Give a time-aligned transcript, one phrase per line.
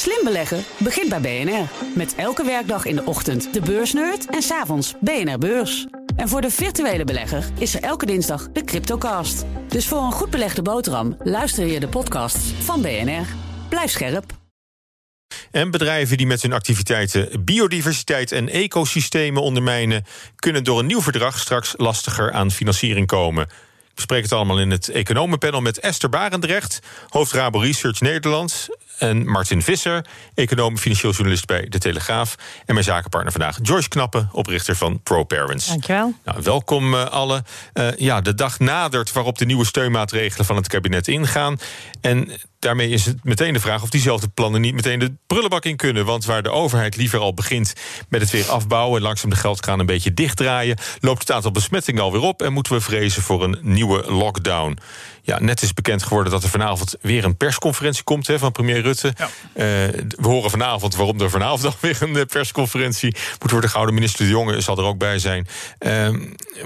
[0.00, 1.68] Slim beleggen begint bij BNR.
[1.94, 5.86] Met elke werkdag in de ochtend de beursnerd en s'avonds BNR Beurs.
[6.16, 9.44] En voor de virtuele belegger is er elke dinsdag de Cryptocast.
[9.68, 13.26] Dus voor een goed belegde boterham luister je de podcasts van BNR.
[13.68, 14.32] Blijf scherp.
[15.50, 20.04] En bedrijven die met hun activiteiten biodiversiteit en ecosystemen ondermijnen,
[20.36, 23.46] kunnen door een nieuw verdrag straks lastiger aan financiering komen.
[23.94, 28.68] We spreken het allemaal in het economenpanel met Esther Barendrecht, hoofd Rabo Research Nederland.
[29.00, 30.04] En Martin Visser,
[30.34, 32.34] econoom, financieel journalist bij De Telegraaf.
[32.66, 35.66] En mijn zakenpartner vandaag, Joyce Knappen, oprichter van ProParents.
[35.66, 36.14] Dankjewel.
[36.24, 37.44] Nou, welkom uh, allen.
[37.74, 41.58] Uh, ja, de dag nadert waarop de nieuwe steunmaatregelen van het kabinet ingaan.
[42.00, 45.76] En daarmee is het meteen de vraag of diezelfde plannen niet meteen de prullenbak in
[45.76, 46.04] kunnen.
[46.04, 47.72] Want waar de overheid liever al begint
[48.08, 52.02] met het weer afbouwen en langzaam de geldkraan een beetje dichtdraaien, loopt het aantal besmettingen
[52.02, 54.78] alweer op en moeten we vrezen voor een nieuwe lockdown.
[55.30, 58.80] Ja, net is bekend geworden dat er vanavond weer een persconferentie komt hè, van premier
[58.80, 59.14] Rutte.
[59.16, 59.24] Ja.
[59.24, 59.32] Uh,
[60.08, 63.94] we horen vanavond waarom er vanavond alweer een persconferentie moet worden gehouden.
[63.94, 65.46] Minister De Jonge zal er ook bij zijn.
[65.78, 66.08] Uh,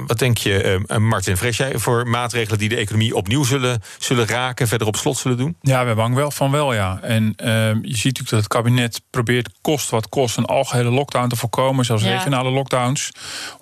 [0.07, 1.37] wat denk je, uh, Martin?
[1.37, 5.37] Vrees jij voor maatregelen die de economie opnieuw zullen, zullen raken, verder op slot zullen
[5.37, 5.57] doen?
[5.61, 6.99] Ja, we bang wel van wel, ja.
[7.03, 11.37] En je ziet natuurlijk dat het kabinet probeert, kost wat kost, een algehele lockdown te
[11.37, 12.17] voorkomen, zelfs ja.
[12.17, 13.11] regionale lockdowns.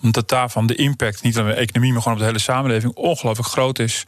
[0.03, 2.95] Omdat daarvan de impact, niet alleen op de economie, maar gewoon op de hele samenleving,
[2.95, 4.05] ongelooflijk groot is.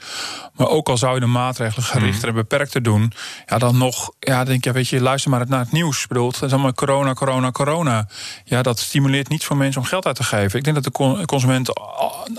[0.55, 3.13] Maar ook al zou je de maatregelen gerichter en beperkter doen,
[3.47, 6.03] ja, dan nog, ja, denk je, weet je, luister maar naar het nieuws.
[6.03, 8.09] Ik bedoel, het is allemaal corona, corona, corona.
[8.45, 10.59] Ja, dat stimuleert niet voor mensen om geld uit te geven.
[10.59, 11.79] Ik denk dat de consument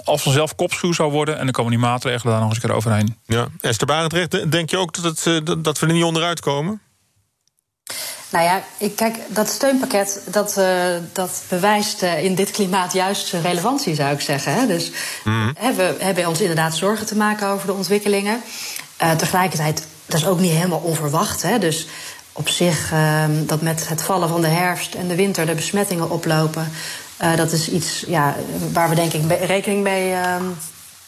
[0.03, 2.77] als vanzelf kopschuw zou worden en dan komen die maatregelen daar nog eens een keer
[2.77, 3.17] overheen.
[3.25, 6.81] Ja, Esther Barendrecht, denk je ook dat, het, dat we er niet onderuit komen?
[8.29, 10.65] Nou ja, ik, kijk, dat steunpakket dat, uh,
[11.13, 14.53] dat bewijst uh, in dit klimaat juist zijn relevantie, zou ik zeggen.
[14.53, 14.67] Hè?
[14.67, 14.91] Dus
[15.23, 15.53] mm.
[15.57, 18.41] hè, we hebben ons inderdaad zorgen te maken over de ontwikkelingen.
[19.03, 21.41] Uh, tegelijkertijd, dat is ook niet helemaal onverwacht.
[21.41, 21.59] Hè?
[21.59, 21.87] Dus
[22.33, 22.93] op zich,
[23.45, 26.71] dat met het vallen van de herfst en de winter de besmettingen oplopen,
[27.35, 28.35] dat is iets ja,
[28.73, 30.15] waar we denk ik rekening mee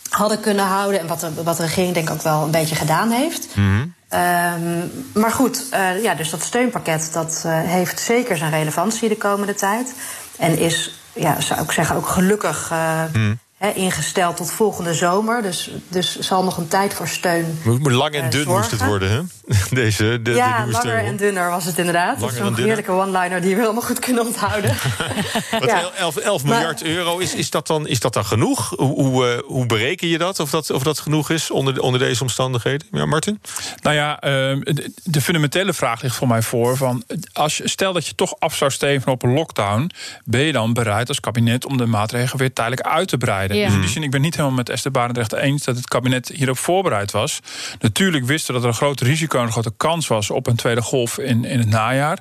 [0.09, 0.99] hadden kunnen houden.
[0.99, 3.47] En wat de, wat de regering denk ik ook wel een beetje gedaan heeft.
[3.55, 3.93] Mm.
[4.13, 9.17] Um, maar goed, uh, ja, dus dat steunpakket dat, uh, heeft zeker zijn relevantie de
[9.17, 9.93] komende tijd.
[10.37, 13.39] En is, ja, zou ik zeggen, ook gelukkig uh, mm.
[13.57, 15.41] He, ingesteld tot volgende zomer.
[15.41, 17.59] Dus, dus zal nog een tijd voor steun.
[17.63, 19.21] Moet lang en dun moest het worden, hè?
[19.69, 22.19] Deze, de, ja, de langer en dunner was het inderdaad.
[22.19, 24.75] Langer dat is een heerlijke one-liner die we helemaal goed kunnen onthouden.
[25.65, 25.91] ja.
[25.97, 28.69] 11, 11 miljard maar, euro, is, is, dat dan, is dat dan genoeg?
[28.69, 30.39] Hoe, hoe, uh, hoe bereken je dat?
[30.39, 30.69] Of, dat?
[30.69, 32.87] of dat genoeg is onder, onder deze omstandigheden?
[32.91, 33.41] Ja, Martin?
[33.81, 34.29] Nou ja, uh,
[34.63, 36.77] de, de, fundamentele vraag ligt voor mij voor.
[36.77, 37.03] Van,
[37.33, 39.91] als, stel dat je toch af zou steven op een lockdown...
[40.23, 43.46] ben je dan bereid als kabinet om de maatregelen weer tijdelijk uit te breiden?
[43.55, 43.65] Ja.
[43.65, 45.63] Dus in die zin, ik ben niet helemaal met Esther Barendrecht eens...
[45.63, 47.39] dat het kabinet hierop voorbereid was.
[47.79, 51.17] Natuurlijk wisten dat er een groot risico een grote kans was op een tweede golf
[51.17, 52.19] in, in het najaar.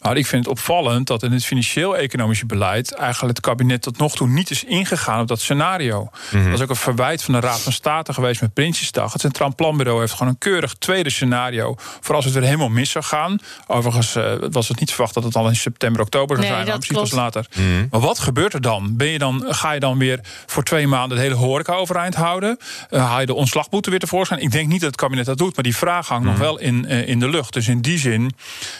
[0.00, 4.14] Maar ik vind het opvallend dat in het financieel-economische beleid eigenlijk het kabinet tot nog
[4.14, 6.10] toe niet is ingegaan op dat scenario.
[6.30, 9.12] Dat is ook een verwijt van de Raad van State geweest met Prinsjesdag.
[9.12, 12.90] Het Centraal Planbureau heeft gewoon een keurig tweede scenario voor als het weer helemaal mis
[12.90, 13.38] zou gaan.
[13.66, 16.66] Overigens uh, was het niet verwacht dat het al in september, oktober zou nee, zijn,
[16.66, 17.46] maar misschien pas later.
[17.56, 17.88] Mm.
[17.90, 18.96] Maar wat gebeurt er dan?
[18.96, 19.44] Ben je dan?
[19.48, 22.58] Ga je dan weer voor twee maanden de hele horeca overeind houden?
[22.90, 24.40] Uh, haal je de ontslagboete weer tevoorschijn?
[24.40, 26.30] Ik denk niet dat het kabinet dat doet, maar die vraag hangt mm.
[26.30, 27.52] nog wel in, uh, in de lucht.
[27.52, 28.32] Dus in die zin.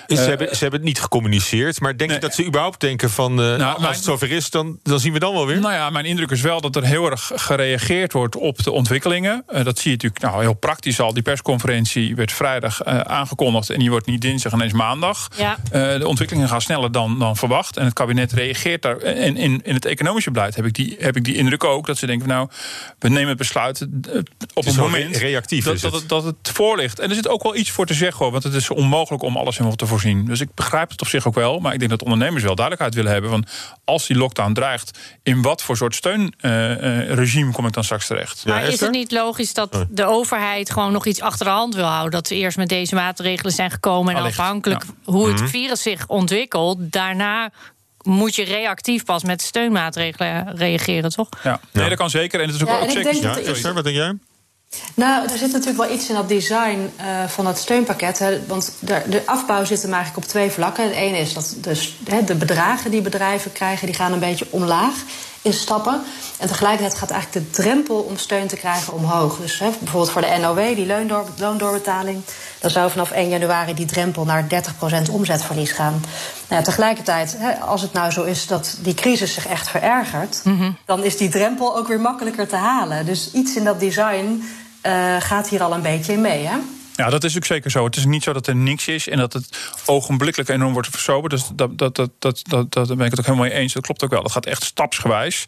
[0.07, 2.81] Is, ze, hebben, ze hebben het niet gecommuniceerd, maar denk nee, je dat ze überhaupt
[2.81, 3.33] denken van.
[3.33, 5.61] Uh, nou, als mijn, het zover is, dan, dan zien we dan wel weer?
[5.61, 9.45] Nou ja, mijn indruk is wel dat er heel erg gereageerd wordt op de ontwikkelingen.
[9.53, 11.13] Uh, dat zie je natuurlijk nou, heel praktisch al.
[11.13, 15.29] Die persconferentie werd vrijdag aangekondigd en die wordt niet dinsdag en eens maandag.
[15.37, 15.57] Ja.
[15.99, 17.77] de ontwikkelingen gaan sneller dan, dan verwacht.
[17.77, 18.97] En het kabinet reageert daar.
[18.99, 21.74] En in, in het economische beleid heb ik, die, heb ik die indruk ook.
[21.83, 22.49] Dat ze denken, nou,
[22.99, 23.87] we nemen het besluit
[24.55, 26.99] op het moment reactief dat, dat, het, dat het voor ligt.
[26.99, 29.37] En er zit ook wel iets voor te zeggen, hoor, want het is onmogelijk om
[29.37, 30.25] alles helemaal te voorzien.
[30.25, 32.95] Dus ik begrijp het op zich ook wel, maar ik denk dat ondernemers wel duidelijkheid
[32.95, 33.45] willen hebben van
[33.85, 38.45] als die lockdown dreigt, in wat voor soort steunregime uh, kom ik dan straks terecht?
[38.47, 41.75] Maar ja, is het niet logisch dat de overheid gewoon nog iets achter de hand
[41.75, 42.11] wil houden?
[42.11, 45.13] Dat ze eerst met deze maatregelen zijn gekomen en Allicht, afhankelijk ja.
[45.13, 47.51] hoe het virus zich ontwikkelt, daarna
[48.05, 51.29] moet je reactief pas met steunmaatregelen reageren, toch?
[51.43, 52.41] Ja, nee, dat kan zeker.
[52.41, 53.15] En het is ook, ja, ook zeker.
[53.15, 54.15] Ja, Esther, wat denk jij?
[54.95, 58.19] Nou, er zit natuurlijk wel iets in dat design uh, van het steunpakket.
[58.19, 60.85] Hè, want de, de, afbouw zit hem eigenlijk op twee vlakken.
[60.85, 63.87] Het ene is dat dus, hè, de bedragen die bedrijven krijgen...
[63.87, 64.95] die gaan een beetje omlaag
[65.45, 66.03] in stappen.
[66.39, 69.37] En tegelijkertijd gaat eigenlijk de drempel om steun te krijgen omhoog.
[69.37, 72.23] Dus hè, bijvoorbeeld voor de NOW, die loondoor, loondoorbetaling...
[72.59, 74.45] dan zou vanaf 1 januari die drempel naar
[75.09, 75.93] 30% omzetverlies gaan.
[76.49, 80.41] Nou ja, tegelijkertijd, hè, als het nou zo is dat die crisis zich echt verergert...
[80.45, 80.77] Mm -hmm.
[80.85, 83.07] dan is die drempel ook weer makkelijker te halen.
[83.07, 84.43] Dus iets in dat design...
[84.87, 86.57] Uh, gaat hier al een beetje in mee, hè?
[86.97, 87.85] Ja, dat is ook zeker zo.
[87.85, 91.33] Het is niet zo dat er niks is en dat het ogenblikkelijk enorm wordt versoberd.
[91.33, 93.73] Dus dat, dat, dat, dat, dat, dat ben ik het ook helemaal mee eens.
[93.73, 94.23] Dat klopt ook wel.
[94.23, 95.47] Dat gaat echt stapsgewijs.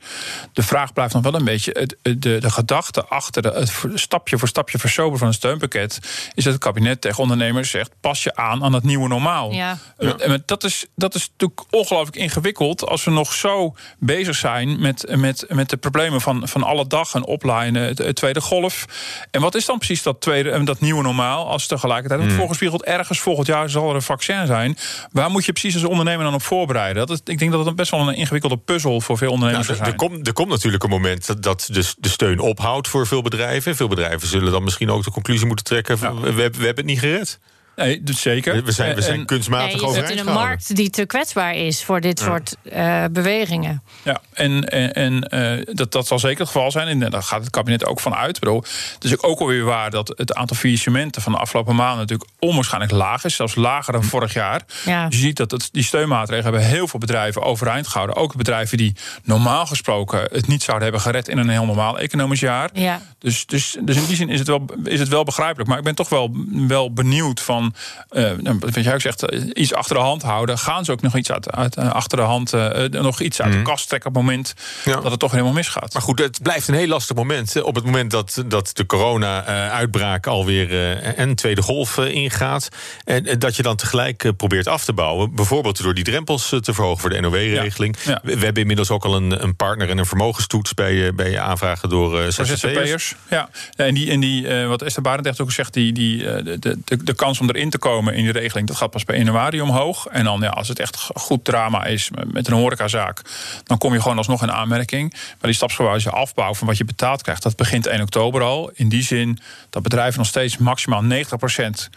[0.52, 1.87] De vraag blijft nog wel een beetje.
[2.02, 5.98] De, de, de gedachte achter de, het stapje voor stapje versoberen van een steunpakket.
[6.34, 9.52] is dat het kabinet tegen ondernemers zegt: pas je aan aan het nieuwe normaal.
[9.52, 9.78] Ja.
[9.96, 12.87] En dat, is, dat is natuurlijk ongelooflijk ingewikkeld.
[12.87, 17.14] als we nog zo bezig zijn met, met, met de problemen van, van alle dag
[17.14, 18.84] en oplaaien, de tweede golf.
[19.31, 21.35] En wat is dan precies dat, tweede, dat nieuwe normaal?
[21.44, 22.40] Als tegelijkertijd wordt mm.
[22.40, 24.76] voorgespiegeld ergens volgend jaar zal er een vaccin zijn.
[25.12, 27.06] Waar moet je precies als ondernemer dan op voorbereiden?
[27.06, 29.80] Dat is, ik denk dat het best wel een ingewikkelde puzzel voor veel ondernemers nou,
[29.80, 29.86] is.
[29.86, 33.22] Er, komt, er komt natuurlijk een moment dat, dat de, de steun ophoudt voor veel
[33.22, 33.76] bedrijven.
[33.76, 36.98] Veel bedrijven zullen dan misschien ook de conclusie moeten trekken: we, we, hebben het niet
[36.98, 37.38] gered.
[37.76, 38.64] Nee, dus zeker.
[38.64, 41.55] We zijn, we zijn en, kunstmatig nee, je zit in een markt die te kwetsbaar
[41.55, 43.82] is voor dit soort uh, bewegingen.
[44.02, 45.28] Ja, en, en, en
[45.58, 46.88] uh, dat, dat zal zeker het geval zijn.
[46.88, 48.40] En daar gaat het kabinet ook van uit.
[48.40, 48.64] Bedoel,
[48.94, 52.93] het is ook alweer waar dat het aantal faillissementen van de afgelopen maanden natuurlijk onwaarschijnlijk
[52.93, 53.34] laag is.
[53.37, 54.62] Zelfs lager dan vorig jaar.
[54.84, 55.08] Ja.
[55.08, 58.17] Dus je ziet dat het, die steunmaatregelen hebben heel veel bedrijven overeind gehouden.
[58.17, 62.40] Ook bedrijven die normaal gesproken het niet zouden hebben gered in een heel normaal economisch
[62.40, 62.70] jaar.
[62.72, 63.02] Ja.
[63.19, 65.69] Dus, dus, dus in die zin is het, wel, is het wel begrijpelijk.
[65.69, 66.37] Maar ik ben toch wel,
[66.67, 67.65] wel benieuwd van
[68.12, 70.58] uh, wat jij ook zegt, eh, iets achter de hand houden.
[70.58, 72.52] Gaan ze ook nog iets uit, uit uh, achter de hand,
[72.90, 73.66] nog iets uit de mhm.
[73.66, 74.54] kast trekken op het moment
[74.84, 75.92] dat het toch helemaal misgaat?
[75.92, 77.62] Maar goed, het blijft een heel lastig moment.
[77.62, 80.72] Op het moment dat, dat de corona-uitbraak alweer
[81.18, 82.68] een tweede golf ingaat.
[83.04, 85.34] En dat je dan tegelijk probeert af te bouwen.
[85.34, 87.96] Bijvoorbeeld door die drempels te verhogen voor de NOW-regeling.
[88.22, 92.20] We, hebben inmiddels ook al een, een partner en een vermogenstoets bij, bij aanvragen door
[92.20, 93.14] uh, ZZP'ers.
[93.30, 97.14] Ja, en die, en die wat Esther Barendrecht ook zegt, die, die, de, de, de
[97.14, 100.06] kans om er in te komen in die regeling, dat gaat pas bij januari omhoog.
[100.06, 103.23] En dan, ja, als het echt goed drama is met een horecazaak,
[103.64, 105.11] dan kom je gewoon alsnog in aanmerking.
[105.12, 108.70] Maar die stapsgewijze afbouw van wat je betaald krijgt, dat begint 1 oktober al.
[108.75, 109.38] In die zin
[109.70, 111.06] dat bedrijven nog steeds maximaal 90%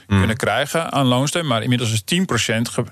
[0.07, 0.35] kunnen mm.
[0.35, 1.47] krijgen aan loonsteun.
[1.47, 2.83] Maar inmiddels is 10% ge,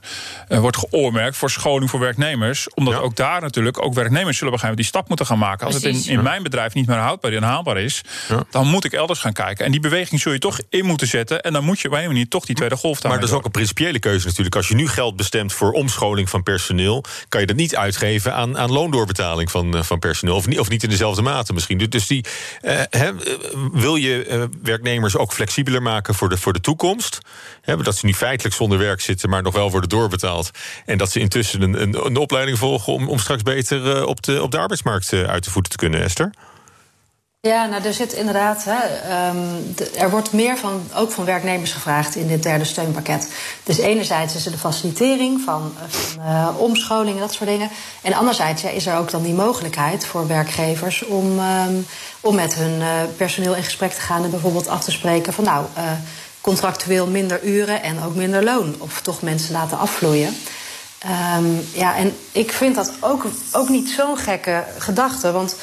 [0.50, 2.74] uh, wordt geoormerkt voor scholing voor werknemers.
[2.74, 5.66] Omdat ook daar natuurlijk ook werknemers zullen begrijpen die stap moeten gaan maken.
[5.66, 8.02] Als het in, in mijn bedrijf niet meer houdbaar en haalbaar is,
[8.50, 9.66] dan moet ik elders gaan kijken.
[9.66, 11.42] En die beweging zul je toch in moeten zetten.
[11.42, 13.45] En dan moet je op een manier toch die tweede golf Maar dat is ook
[13.45, 14.56] een principiële keuze natuurlijk.
[14.56, 18.57] Als je nu geld bestemt voor omscholing van personeel, kan je dat niet uitgeven aan,
[18.57, 20.36] aan loondoorbetaling van, eh, van personeel.
[20.36, 21.77] Of niet, of niet in dezelfde mate misschien.
[21.77, 22.25] Dus, dus die,
[22.62, 23.09] uh,
[23.74, 27.18] wil je werknemers ook flexibeler maken voor de, voor de toekomst?
[27.83, 30.51] Dat ze nu feitelijk zonder werk zitten, maar nog wel worden doorbetaald.
[30.86, 34.44] En dat ze intussen een, een, een opleiding volgen om, om straks beter op, de,
[34.44, 36.31] op de arbeidsmarkt uit de voeten te kunnen, Esther?
[37.39, 38.63] Ja, nou, er zit inderdaad.
[38.63, 38.78] Hè,
[39.75, 43.31] de, er wordt meer van, ook van werknemers gevraagd in dit derde steunpakket.
[43.63, 47.69] Dus enerzijds is er de facilitering van, van uh, omscholing en dat soort dingen.
[48.01, 51.86] En anderzijds ja, is er ook dan die mogelijkheid voor werkgevers om, um,
[52.19, 52.88] om met hun uh,
[53.18, 55.66] personeel in gesprek te gaan en bijvoorbeeld af te spreken van nou,
[56.42, 58.75] contractueel minder uren en ook minder loon.
[58.78, 60.36] Of toch mensen laten afvloeien.
[61.38, 65.31] Um, ja, en ik vind dat ook, ook niet zo'n gekke gedachte.
[65.31, 65.56] Want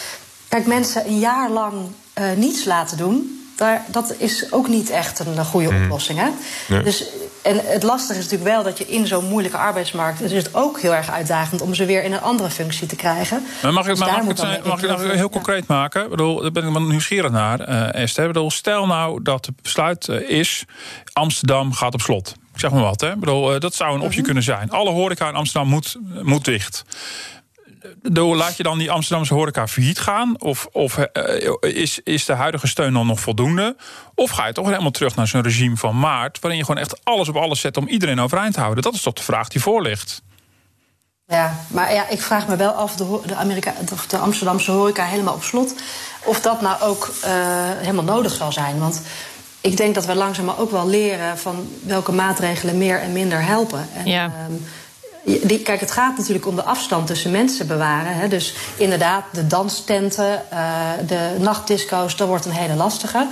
[0.49, 1.75] Kijk, mensen een jaar lang
[2.19, 5.83] uh, niets laten doen, daar, dat is ook niet echt een goede mm.
[5.83, 6.19] oplossing.
[6.19, 6.29] Hè?
[6.69, 6.83] Nee.
[6.83, 7.05] Dus,
[7.43, 10.21] en het lastige is natuurlijk wel dat je in zo'n moeilijke arbeidsmarkt.
[10.21, 13.47] is het ook heel erg uitdagend om ze weer in een andere functie te krijgen.
[13.63, 16.05] Maar mag, dus mag, mag, het, mag ik dat heel concreet maken?
[16.05, 18.27] Ik bedoel, daar ben ik wel nieuwsgierig naar, uh, Esther.
[18.27, 20.65] Ik bedoel, stel nou dat het besluit is:
[21.13, 22.35] Amsterdam gaat op slot.
[22.55, 23.13] Ik zeg maar wat, hè?
[23.13, 24.25] Ik bedoel, dat zou een optie mhm.
[24.25, 24.71] kunnen zijn.
[24.71, 26.85] Alle horeca in Amsterdam moet, moet dicht
[28.13, 30.41] laat je dan die Amsterdamse horeca failliet gaan?
[30.41, 33.77] Of, of uh, is, is de huidige steun dan nog voldoende?
[34.15, 36.41] Of ga je toch helemaal terug naar zo'n regime van maart...
[36.41, 38.83] waarin je gewoon echt alles op alles zet om iedereen overeind te houden?
[38.83, 40.23] Dat is toch de vraag die voor ligt.
[41.27, 43.75] Ja, maar ja, ik vraag me wel af de, de, Amerika,
[44.09, 45.75] de Amsterdamse horeca helemaal op slot...
[46.25, 47.31] of dat nou ook uh,
[47.77, 48.79] helemaal nodig zal zijn.
[48.79, 49.03] Want
[49.61, 51.39] ik denk dat we langzaam ook wel leren...
[51.39, 53.89] van welke maatregelen meer en minder helpen.
[53.95, 54.25] En, ja.
[54.25, 54.65] Um,
[55.25, 58.17] die, kijk, het gaat natuurlijk om de afstand tussen mensen bewaren.
[58.17, 58.29] Hè.
[58.29, 63.27] Dus inderdaad, de danstenten, uh, de nachtdisco's, dat wordt een hele lastige.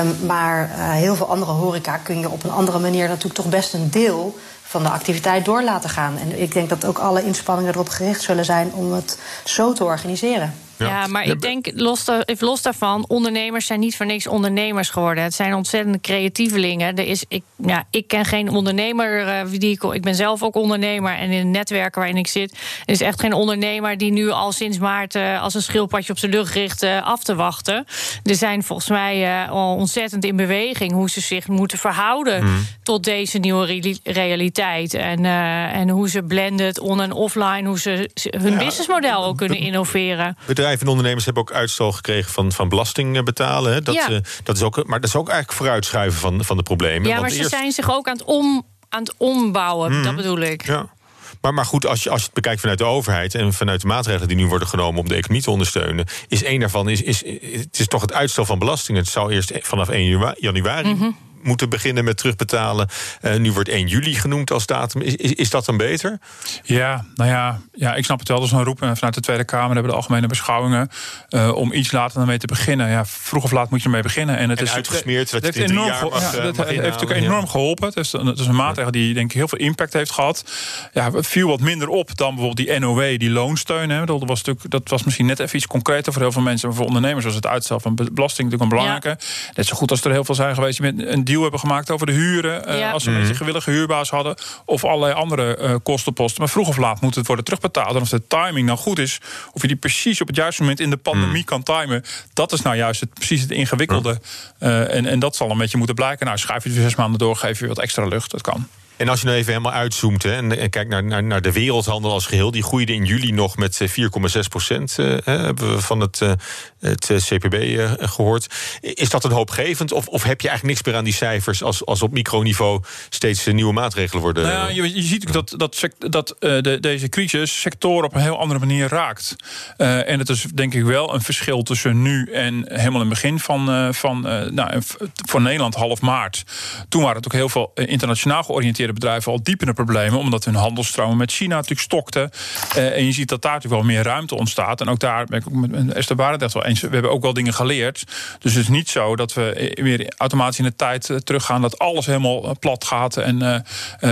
[0.00, 3.48] Um, maar uh, heel veel andere horeca kun je op een andere manier natuurlijk toch
[3.48, 6.18] best een deel van de activiteit door laten gaan.
[6.18, 9.84] En ik denk dat ook alle inspanningen erop gericht zullen zijn om het zo te
[9.84, 10.54] organiseren.
[10.78, 15.24] Ja, maar ik denk, los, even los daarvan, ondernemers zijn niet voor niks ondernemers geworden.
[15.24, 16.96] Het zijn ontzettende creatievelingen.
[16.96, 20.54] Er is, ik, ja, ik ken geen ondernemer uh, die ik, ik ben zelf ook
[20.54, 22.52] ondernemer en in het netwerk waarin ik zit,
[22.84, 26.18] er is echt geen ondernemer die nu al sinds maart uh, als een schildpadje op
[26.18, 27.86] zijn rug richt uh, af te wachten.
[28.24, 32.66] Er zijn volgens mij al ontzettend in beweging hoe ze zich moeten verhouden mm.
[32.82, 35.24] tot deze nieuwe realiteit en,
[35.72, 40.36] en hoe ze blended on- en offline, hoe ze hun businessmodel ook kunnen innoveren.
[40.46, 43.72] Bedrijven en ondernemers hebben ook uitstel gekregen van, van belasting betalen.
[43.72, 43.82] Hè?
[43.82, 44.20] Dat, ja.
[44.42, 47.08] dat is ook, maar dat is ook eigenlijk vooruitschuiven van, van de problemen.
[47.08, 50.16] Ja, maar ze zijn zich ook aan het, om, aan het ombouwen, dat mhm.
[50.16, 50.66] bedoel ik.
[50.66, 50.94] Ja.
[51.40, 53.86] Maar, maar goed, als je, als je het bekijkt vanuit de overheid en vanuit de
[53.86, 57.24] maatregelen die nu worden genomen om de economie te ondersteunen, is één daarvan is, is,
[57.52, 59.00] het is toch het uitstel van belastingen.
[59.00, 61.10] Het zou eerst vanaf 1 januari mhm
[61.46, 62.88] moeten beginnen met terugbetalen.
[63.22, 65.00] Uh, nu wordt 1 juli genoemd als datum.
[65.00, 66.18] Is, is, is, dat dan beter?
[66.62, 68.36] Ja, nou ja, ja, ik snap het wel.
[68.36, 69.74] Dat is een roep vanuit de Tweede Kamer.
[69.74, 70.88] hebben de algemene beschouwingen
[71.30, 72.88] uh, om iets later dan mee te beginnen.
[72.88, 74.36] Ja, vroeg of laat moet je ermee beginnen.
[74.38, 75.30] En het is uitgesmeerd.
[75.30, 77.86] Het, heeft enorm, jaar mag, ja, dat heeft natuurlijk enorm geholpen.
[77.86, 80.44] Het is, het is een maatregel die denk ik heel veel impact heeft gehad.
[80.92, 83.90] Ja, het viel wat minder op dan bijvoorbeeld die NOW, die loonsteun.
[83.90, 84.04] Hè.
[84.04, 86.68] Dat, was natuurlijk, dat was misschien net even iets concreter voor heel veel mensen.
[86.68, 89.18] Maar voor ondernemers was het uitstel van belasting natuurlijk een belangrijke.
[89.54, 92.06] Net zo goed als er heel veel zijn geweest met een deal hebben gemaakt over
[92.06, 92.78] de huren.
[92.78, 93.38] Uh, Als ze een beetje mhm.
[93.38, 94.36] gewillige huurbaas hadden.
[94.64, 96.40] Of allerlei andere uh, kostenposten.
[96.40, 97.94] Maar vroeg of laat moet het worden terugbetaald.
[97.94, 99.20] En of de timing nou goed is.
[99.52, 101.44] Of je die precies op het juiste moment in de pandemie mhm.
[101.44, 102.04] kan timen.
[102.32, 104.20] Dat is nou juist het, precies het ingewikkelde.
[104.60, 106.26] Uh, en, en dat zal een beetje moeten blijken.
[106.26, 108.30] Nou, schuif je het zes maanden door, geef je wat extra lucht.
[108.30, 108.66] Dat kan.
[108.96, 112.12] En als je nou even helemaal uitzoomt hè, en, kijkt naar, naar, naar, de wereldhandel
[112.12, 114.96] als geheel, die groeide in juli nog met 4,6 eh, procent.
[115.00, 116.32] Uh, hebben we van het, uh,
[116.80, 117.54] het CPB
[118.00, 118.46] gehoord.
[118.80, 119.92] Is dat een hoopgevend?
[119.92, 123.46] Of, of heb je eigenlijk niks meer aan die cijfers als, als op microniveau steeds
[123.46, 124.42] nieuwe maatregelen worden?
[124.42, 128.60] Nou ja, je, ziet dat, dat, dat de, deze crisis sectoren op een heel andere
[128.60, 129.36] manier raakt.
[129.76, 133.40] en het is denk ik wel een verschil tussen nu en helemaal in het begin
[133.40, 134.82] van, van nou,
[135.26, 136.44] voor Nederland half maart.
[136.88, 140.44] Toen waren het ook heel veel internationaal georiënteerd bedrijven al diep in de problemen, omdat
[140.44, 142.30] hun handelstromen met China natuurlijk stokten.
[142.76, 144.80] Uh, en je ziet dat daar natuurlijk wel meer ruimte ontstaat.
[144.80, 146.80] En ook daar ben ik met Esther Barendrecht wel eens.
[146.80, 148.04] We hebben ook wel dingen geleerd.
[148.38, 151.78] Dus het is niet zo dat we weer automatisch in de tijd eh, teruggaan, dat
[151.78, 153.16] alles helemaal eh, plat gaat.
[153.16, 153.36] En,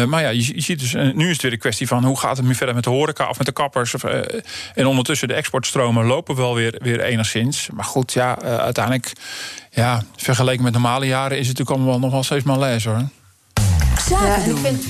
[0.08, 2.36] maar ja, je, je, ziet dus, nu is het weer een kwestie van hoe gaat
[2.36, 3.94] het nu verder met de horeca of met de kappers.
[3.94, 7.68] Of, en ondertussen de exportstromen lopen wel weer, weer enigszins.
[7.72, 9.12] Maar goed, ja, uiteindelijk,
[9.70, 13.08] ja, vergeleken met normale jaren is het natuurlijk allemaal nog wel steeds les hoor.
[14.08, 14.80] Zaken doen.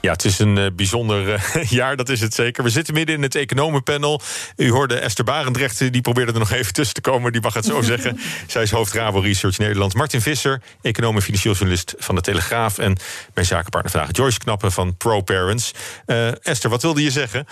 [0.00, 2.64] Ja, het is een uh, bijzonder uh, jaar, dat is het zeker.
[2.64, 4.20] We zitten midden in het economenpanel.
[4.56, 7.32] U hoorde Esther Barendrecht, die probeerde er nog even tussen te komen.
[7.32, 8.20] Die mag het zo zeggen.
[8.46, 9.94] Zij is hoofd Rabo Research Nederland.
[9.94, 12.78] Martin Visser, econoom en financieel journalist van de Telegraaf.
[12.78, 12.96] En
[13.34, 15.72] mijn zakenpartner vandaag Joyce Knappen van ProParents.
[16.06, 17.46] Uh, Esther, wat wilde je zeggen?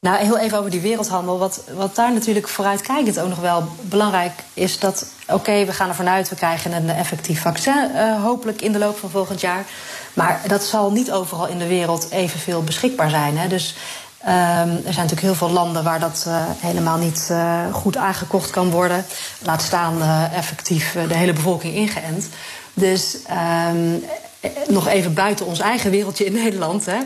[0.00, 1.38] Nou, heel even over die wereldhandel.
[1.38, 4.78] Wat, wat daar natuurlijk vooruitkijkend ook nog wel belangrijk is...
[4.78, 7.90] dat, oké, we gaan ervan uit, we krijgen een effectief vaccin...
[7.94, 9.64] Uh, hopelijk in de loop van volgend jaar.
[10.14, 13.38] Maar dat zal niet overal in de wereld evenveel beschikbaar zijn.
[13.38, 13.48] Hè.
[13.48, 13.74] Dus
[14.22, 18.50] um, er zijn natuurlijk heel veel landen waar dat uh, helemaal niet uh, goed aangekocht
[18.50, 19.04] kan worden.
[19.42, 22.28] Laat staan effectief de hele bevolking ingeënt.
[22.74, 23.16] Dus
[23.70, 24.04] um,
[24.68, 26.86] nog even buiten ons eigen wereldje in Nederland.
[26.86, 26.98] Hè.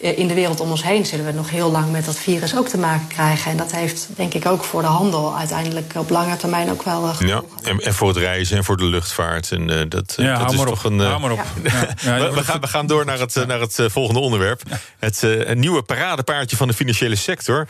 [0.00, 2.56] Eh, in de wereld om ons heen zullen we nog heel lang met dat virus
[2.56, 3.50] ook te maken krijgen.
[3.50, 7.08] En dat heeft denk ik ook voor de handel uiteindelijk op lange termijn ook wel.
[7.08, 9.52] Uh, ja, en, en, voor het reizen en voor de luchtvaart.
[9.52, 10.98] En uh, dat, ja, dat is toch een.
[10.98, 11.44] Uh, maar op.
[12.02, 12.32] Ja.
[12.32, 14.62] we, gaan, we gaan door naar het, naar het volgende onderwerp.
[14.98, 17.68] Het nieuwe paradepaardje van de financiële sector.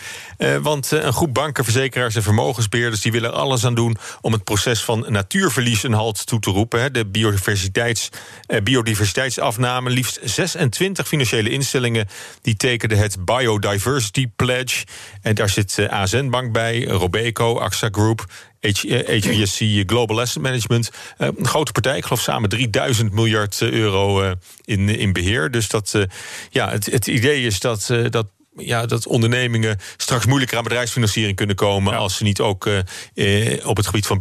[0.63, 4.83] want een groep banken, verzekeraars en vermogensbeheerders die willen alles aan doen om het proces
[4.83, 6.81] van natuurverlies een halt toe te roepen.
[6.81, 6.91] Hè.
[6.91, 8.09] De biodiversiteits,
[9.19, 9.91] biodiversiteitsafname.
[9.91, 12.09] Liefst 26 financiële instellingen
[12.43, 14.85] die tekende het Biodiversity Pledge.
[15.23, 18.25] En daar zit eh, ASN Bank bij, Robeco, AXA Group,
[18.61, 20.91] HBSC eh, Global Asset Management.
[21.17, 24.35] Eh, een grote partij, ik geloof samen 3000 miljard euro
[24.65, 25.51] in, in beheer.
[25.51, 25.95] Dus dat,
[26.51, 31.57] ja, het, het idee is dat, dat ja, dat ondernemingen straks moeilijker aan bedrijfsfinanciering kunnen
[31.57, 31.97] komen.
[31.97, 32.69] als ze niet ook
[33.65, 34.19] op het gebied van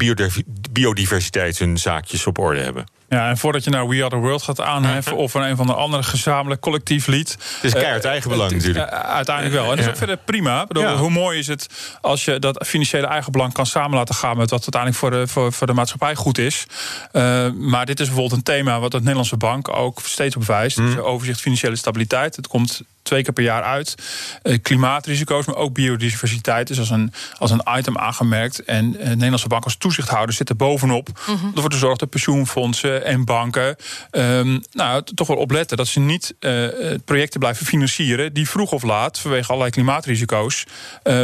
[0.72, 2.86] biodiversiteit hun zaakjes op orde hebben.
[3.10, 5.16] Ja, en voordat je nou We Are The World gaat aanheffen...
[5.16, 7.32] of een, een van de andere gezamenlijk collectief lied...
[7.32, 8.92] Het is keihard uh, eigen belang natuurlijk.
[8.92, 9.64] Uh, uiteindelijk wel.
[9.64, 10.66] En dat is ook verder prima.
[10.66, 10.96] Bedoel, ja.
[10.96, 11.68] Hoe mooi is het
[12.02, 14.38] als je dat financiële eigenbelang kan samen laten gaan...
[14.38, 16.66] met wat uiteindelijk voor de, voor, voor de maatschappij goed is.
[17.14, 20.78] Uh, maar dit is bijvoorbeeld een thema wat de Nederlandse bank ook steeds op wijst.
[20.78, 20.98] Mm.
[20.98, 22.36] overzicht financiële stabiliteit.
[22.36, 23.96] Het komt twee keer per jaar uit.
[24.44, 28.64] Uh, klimaatrisico's, maar ook biodiversiteit is als een, als een item aangemerkt.
[28.64, 31.08] En uh, Nederlandse bank als toezichthouder zit er bovenop.
[31.28, 31.52] Mm -hmm.
[31.56, 33.76] Ervoor te zorgen dat pensioenfondsen en banken
[34.12, 36.68] um, nou, toch wel opletten dat ze niet uh,
[37.06, 40.66] projecten blijven financieren die vroeg of laat, vanwege allerlei klimaatrisico's,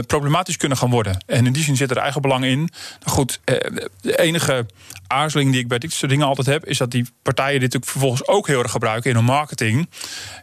[0.07, 1.23] problematisch kunnen gaan worden.
[1.25, 2.57] En in die zin zit er eigen belang in.
[2.59, 2.69] Nou
[3.17, 3.39] goed,
[4.01, 4.65] de enige
[5.07, 7.91] aarzeling die ik bij dit soort dingen altijd heb, is dat die partijen dit natuurlijk
[7.91, 9.89] vervolgens ook heel erg gebruiken in hun marketing.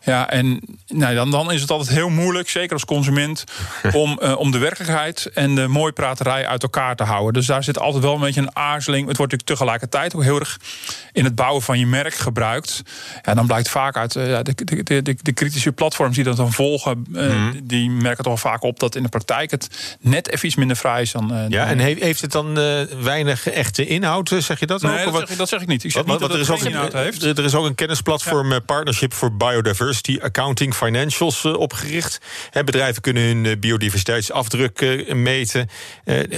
[0.04, 3.44] Ja, en nou, dan, dan is het altijd heel moeilijk, zeker als consument,
[3.92, 7.32] om, uh, om de werkelijkheid en de mooie praterij uit elkaar te houden.
[7.32, 9.08] Dus daar zit altijd wel een beetje een aarzeling.
[9.08, 10.58] Het wordt natuurlijk tegelijkertijd ook heel erg
[11.20, 12.82] in het bouwen van je merk gebruikt.
[13.22, 17.04] Ja, dan blijkt vaak uit de, de, de, de, kritische platforms die dat dan volgen,
[17.08, 17.52] mhm.
[17.62, 21.02] die merken toch vaak op dat in de praktijk het net even iets minder vrij
[21.02, 21.46] is dan.
[21.48, 22.54] ja, en heeft, het dan
[23.02, 24.82] weinig echte inhoud, zeg je dat?
[24.82, 25.12] Nee, ook?
[25.12, 25.84] Dat, zeg, dat zeg ik niet.
[25.84, 27.22] Ik zeg niet dat er, is ook een, heeft.
[27.22, 32.18] er is ook een kennisplatform Partnership for Biodiversity Accounting Financials opgericht.
[32.52, 35.68] bedrijven kunnen hun biodiversiteitsafdruk meten.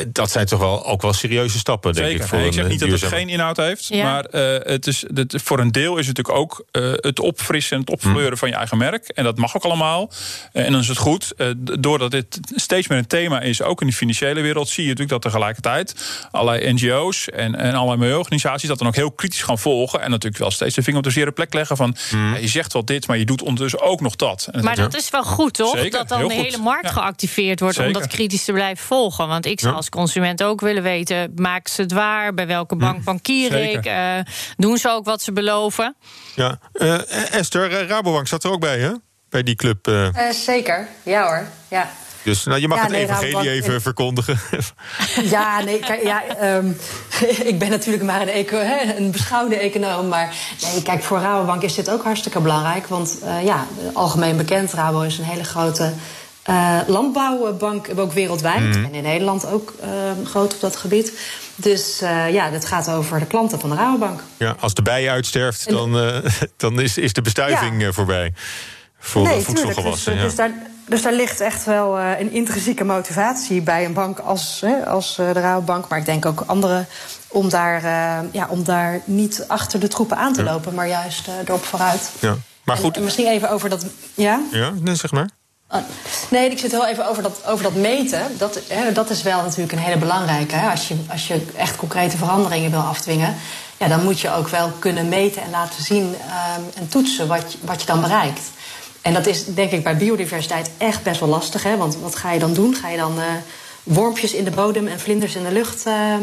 [0.09, 2.27] dat zijn toch wel ook wel serieuze stappen, denk ik.
[2.27, 4.25] Voor ik zeg niet dat het geen inhoud heeft, maar
[4.73, 6.65] het is, het, voor een deel is het natuurlijk ook
[7.01, 8.37] het opfrissen en het opfleuren mm.
[8.37, 9.09] van je eigen merk.
[9.09, 10.11] En dat mag ook allemaal.
[10.53, 11.35] en dan is het goed.
[11.81, 15.23] doordat dit steeds meer een thema is, ook in de financiële wereld, zie je natuurlijk
[15.23, 15.95] dat tegelijkertijd
[16.31, 20.01] allerlei NGO's en, en allerlei milieuorganisaties dat dan ook heel kritisch gaan volgen.
[20.01, 22.37] En natuurlijk wel steeds de vinger op de zere plek leggen van mm.
[22.37, 24.49] je zegt wel dit, maar je doet ondertussen ook nog dat.
[24.63, 25.89] maar dat is wel goed, toch?
[25.89, 29.29] dat dan de hele markt geactiveerd wordt om dat kritisch te blijven volgen.
[29.29, 32.35] Want ik zou als consument ook willen weten: maken ze het waar?
[32.35, 33.05] Bij welke bank mm.
[33.05, 33.85] bankier ik?
[34.63, 35.97] Doen ze ook wat ze beloven?
[36.35, 38.91] Ja, uh, Esther, Rabobank zat er ook bij, hè?
[39.29, 39.89] Bij die club.
[39.89, 40.31] Uh...
[40.31, 41.47] zeker, ja hoor.
[41.69, 41.91] Ja.
[42.23, 44.39] Dus nou, je mag het evangelie even verkondigen.
[45.23, 46.23] Ja, nee, kijk, ja,
[46.57, 46.77] um,
[47.53, 50.09] ik ben natuurlijk maar een, eco, hè, een beschouwde econoom.
[50.09, 52.87] Maar nee, kijk, voor Rabobank is dit ook hartstikke belangrijk.
[52.87, 55.93] Want uh, ja, algemeen bekend, Rabo is een hele grote
[56.51, 58.77] uh, landbouwbank, ook wereldwijd.
[58.77, 58.85] Mm.
[58.85, 61.13] En in Nederland ook uh, groot op dat gebied.
[61.55, 64.23] Dus uh, ja, dat gaat over de klanten van de Rabobank.
[64.37, 65.93] Ja, als de bij uitsterft, dan,
[66.57, 67.93] dan is, is de bestuiving ja.
[67.93, 68.33] voorbij.
[68.99, 70.13] Voor nee, voedselgewassen.
[70.13, 70.53] Dus, dus, daar,
[70.87, 75.89] dus daar ligt echt wel een intrinsieke motivatie bij een bank als, als de Rabobank.
[75.89, 76.85] Maar ik denk ook andere
[77.29, 77.83] om daar,
[78.33, 82.13] ja, om daar niet achter de troepen aan te lopen, maar juist erop vooruit.
[82.21, 82.37] Ja.
[82.65, 82.97] Maar goed.
[82.97, 83.87] En misschien even over dat.
[84.15, 84.41] Ja?
[84.51, 85.29] Ja, nee, zeg maar.
[85.73, 85.81] Oh,
[86.31, 88.39] nee, ik zit heel even over dat, over dat meten.
[88.39, 90.55] Dat, hè, dat is wel natuurlijk een hele belangrijke.
[90.55, 90.71] Hè.
[90.71, 93.37] Als, je, als je echt concrete veranderingen wil afdwingen,
[93.77, 97.57] ja, dan moet je ook wel kunnen meten en laten zien um, en toetsen wat,
[97.61, 98.51] wat je dan bereikt.
[99.03, 101.63] En dat is denk ik bij biodiversiteit echt best wel lastig.
[101.63, 101.77] Hè?
[101.77, 102.75] Want wat ga je dan doen?
[102.75, 103.25] Ga je dan uh,
[103.83, 106.15] wormpjes in de bodem en vlinders in de lucht uh,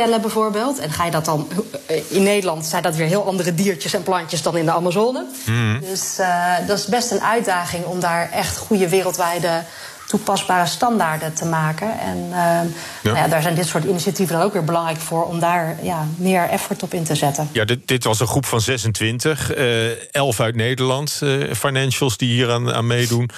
[0.00, 0.78] tellen bijvoorbeeld.
[0.78, 1.48] En ga je dat dan...
[1.86, 5.26] Eh, in Nederland zijn dat weer heel andere diertjes en plantjes dan in de Amazone.
[5.44, 5.80] Mhm.
[5.80, 9.62] Dus uh, dat is best een uitdaging om daar echt goede wereldwijde
[10.06, 11.98] toepasbare standaarden te maken.
[12.00, 12.64] En uh, ja.
[13.02, 16.06] Nou ja, daar zijn dit soort initiatieven dan ook weer belangrijk voor om daar ja,
[16.16, 17.48] meer effort op in te zetten.
[17.52, 22.32] Ja, dit, dit was een groep van 26, uh, 11 uit Nederland, uh, financials die
[22.32, 23.30] hier aan, aan meedoen.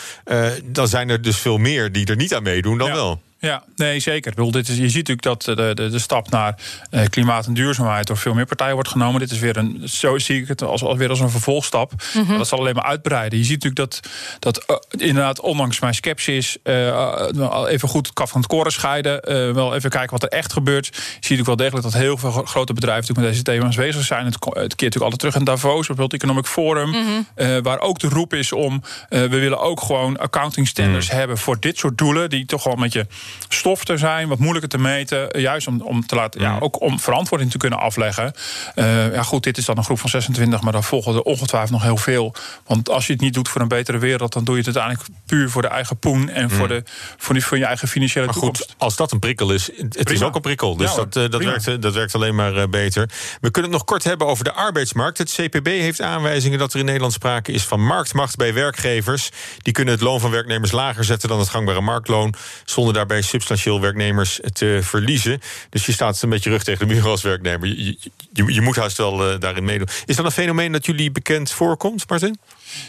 [0.64, 3.20] dan zijn er dus veel meer die er niet aan meedoen dan wel.
[3.42, 4.30] Ja, nee, zeker.
[4.30, 6.54] Ik bedoel, dit is, je ziet natuurlijk dat de, de, de stap naar
[6.90, 9.20] eh, klimaat en duurzaamheid door veel meer partijen wordt genomen.
[9.20, 11.92] Dit is weer een, zo zie ik het als, als weer als een vervolgstap.
[12.14, 12.38] Mhm.
[12.38, 13.38] Dat zal alleen maar uitbreiden.
[13.38, 14.76] Je ziet natuurlijk dat, dat uh,
[15.06, 19.12] inderdaad, ondanks mijn sceptisch, uh, even goed kaf van het koren scheiden.
[19.12, 20.86] Uh, wel even kijken wat er echt gebeurt.
[20.86, 24.04] Je ziet natuurlijk wel degelijk dat heel veel grote bedrijven natuurlijk met deze thema's bezig
[24.04, 24.24] zijn.
[24.24, 26.90] Het, het keert natuurlijk altijd terug in Davos, het Economic Forum.
[26.90, 27.62] Mhm.
[27.62, 31.16] waar ook de roep is om, we willen ook gewoon accounting standards mhm.
[31.16, 32.30] hebben voor dit soort doelen.
[32.30, 33.06] Die toch wel met je
[33.48, 35.40] stof te zijn, wat moeilijker te meten.
[35.40, 38.32] Juist om, om te laten, ja, ook om verantwoording te kunnen afleggen.
[38.74, 41.70] Uh, ja, goed, dit is dan een groep van 26, maar dan volgen er ongetwijfeld
[41.70, 42.34] nog heel veel.
[42.66, 45.18] Want als je het niet doet voor een betere wereld, dan doe je het uiteindelijk
[45.26, 46.82] puur voor de eigen poen en voor, de,
[47.16, 48.62] voor, die, voor je eigen financiële maar toekomst.
[48.62, 50.76] Goed, als dat een prikkel is, het is ook een prikkel.
[50.76, 53.10] Dus dat, uh, dat, werkt, dat werkt alleen maar uh, beter.
[53.40, 55.18] We kunnen het nog kort hebben over de arbeidsmarkt.
[55.18, 59.30] Het CPB heeft aanwijzingen dat er in Nederland sprake is van marktmacht bij werkgevers.
[59.58, 63.80] Die kunnen het loon van werknemers lager zetten dan het gangbare marktloon, zonder daarbij substantieel
[63.80, 65.40] werknemers te verliezen.
[65.70, 67.68] Dus je staat een beetje rug tegen de muur als werknemer.
[67.68, 67.96] Je,
[68.32, 69.88] je, moet haast wel uh, daarin meedoen.
[70.04, 72.38] Is dat een fenomeen dat jullie bekend voorkomt, Martin?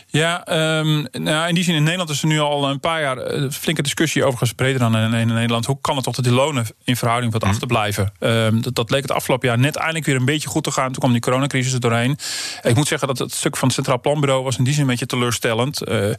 [0.08, 0.48] Ja,
[0.80, 3.44] um, nou, in die zin in Nederland is er nu al een paar jaar een
[3.44, 5.66] eh, flinke discussie over gespreid dan in, in, Nederland.
[5.66, 7.50] Hoe kan het toch dat die lonen in verhouding wat mm.
[7.50, 8.14] af te blijven?
[8.20, 10.92] Um, dat, dat, leek het afgelopen jaar net eindelijk weer een beetje goed te gaan.
[10.92, 12.18] Toen kwam die coronacrisis er doorheen.
[12.62, 14.90] Ik moet zeggen dat het stuk van het Centraal Planbureau was in die zin een
[14.90, 15.88] beetje teleurstellend.
[15.88, 16.10] Uh,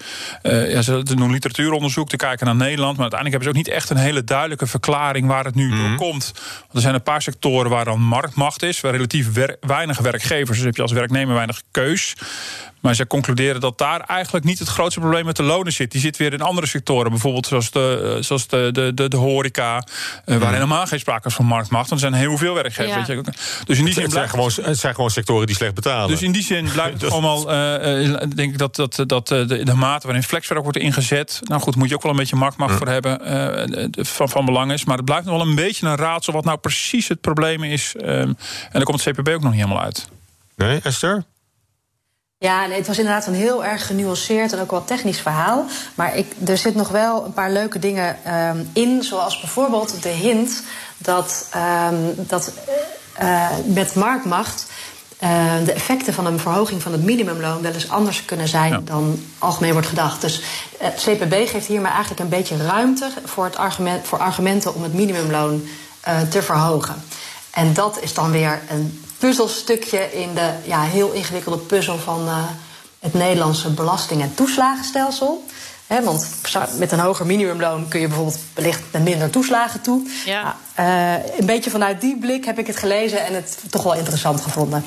[0.42, 2.96] uh, ja, ze doen literatuuronderzoek te kijken naar Nederland.
[2.96, 5.78] Maar uiteindelijk hebben ze ook niet echt een hele duidelijke verklaring waar het nu mm.
[5.78, 6.32] door komt.
[6.60, 9.28] Want er zijn een paar sectoren waar dan marktmacht is, waar relatief
[9.60, 10.56] weinig werkgevers.
[10.56, 12.14] Dus heb je als werknemer weinig keus.
[12.84, 15.92] Maar ze concluderen dat daar eigenlijk niet het grootste probleem met de lonen zit.
[15.92, 19.16] Die zit weer in andere sectoren, bijvoorbeeld zoals de, eh, zoals de, de, de, de
[19.16, 19.86] horeca,
[20.26, 21.88] uh, waar helemaal geen sprake is van marktmacht.
[21.88, 23.06] Want er zijn heel veel werkgevers.
[23.06, 23.22] Ja.
[23.64, 26.08] Dus in die zin het, zijn gewoon, het zijn gewoon sectoren die slecht betalen.
[26.08, 29.74] Dus in die zin blijft het allemaal, uh, denk ik dat, dat, dat de, de
[29.74, 31.40] mate waarin flexwerk wordt ingezet.
[31.42, 33.20] Nou goed, moet je ook wel een beetje marktmacht voor hebben.
[33.92, 34.84] van, van belang is.
[34.84, 37.94] Maar het blijft nog wel een beetje een raadsel wat nou precies het probleem is.
[37.96, 38.36] Um, en
[38.72, 40.08] daar komt het CPB ook nog niet helemaal uit.
[40.56, 41.24] Nee, Esther?
[42.44, 45.64] Ja, nee, het was inderdaad een heel erg genuanceerd en ook wel technisch verhaal.
[45.94, 48.16] Maar ik, er zit nog wel een paar leuke dingen
[48.48, 49.02] um, in.
[49.02, 50.62] Zoals bijvoorbeeld de hint
[50.98, 51.48] dat,
[51.90, 52.52] um, dat
[53.22, 54.66] uh, met marktmacht
[55.64, 59.72] de effecten van een verhoging van het minimumloon wel eens anders kunnen zijn dan algemeen
[59.72, 60.20] wordt gedacht.
[60.20, 60.42] Dus
[60.78, 64.82] het CPB geeft hier maar eigenlijk een beetje ruimte voor, het argument, voor argumenten om
[64.82, 65.62] het minimumloon
[66.30, 67.02] te verhogen.
[67.50, 72.28] En dat is dan weer een puzzelstukje in de ja, heel ingewikkelde puzzel van
[72.98, 75.44] het Nederlandse belasting- en toeslagenstelsel.
[76.02, 76.28] want
[76.78, 80.02] met een hoger minimumloon kun je bijvoorbeeld wellicht met minder toeslagen toe.
[80.24, 80.56] Ja.
[80.76, 84.40] Nou, een beetje vanuit die blik heb ik het gelezen en het toch wel interessant
[84.40, 84.84] gevonden.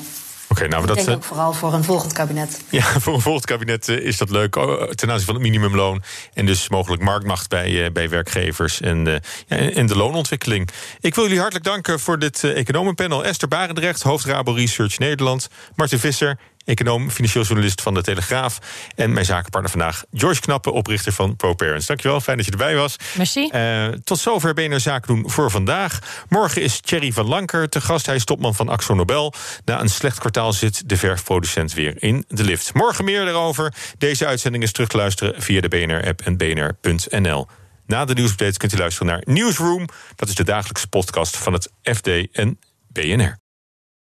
[0.48, 2.60] Oké, nou, dat, ik denk ook vooral voor een volgend kabinet.
[2.70, 4.52] Ja, voor een volgend kabinet eh, is dat leuk
[4.94, 6.02] ten aanzien van het minimumloon.
[6.34, 10.68] En dus mogelijk marktmacht bij, eh, bij werkgevers en, en de loonontwikkeling.
[11.00, 13.24] Ik wil jullie hartelijk danken voor dit economenpanel.
[13.24, 15.48] Esther Barendrecht, hoofd Rabo Research Nederland.
[15.74, 18.58] Martin Visser, econoom, financieel journalist van de Telegraaf.
[18.94, 21.86] En mijn zakenpartner vandaag, George Knappe, oprichter van ProParents.
[21.86, 22.96] Dankjewel, fijn dat je erbij was.
[23.16, 23.50] Merci.
[23.52, 25.98] Uh, tot zover BNR Zaken doen voor vandaag.
[26.28, 28.06] Morgen is Thierry van Lanker te gast.
[28.06, 29.32] Hij is topman van Axo Nobel.
[29.64, 32.74] Na een slecht kwartaal zit de verfproducent weer in de lift.
[32.74, 33.74] Morgen meer daarover.
[33.98, 37.46] Deze uitzending is terug te luisteren via de BNR-app en bnr.nl.
[37.86, 39.88] Na de nieuwsupdate kunt u luisteren naar Newsroom.
[40.16, 42.58] Dat is de dagelijkse podcast van het FD en
[42.92, 43.47] BNR.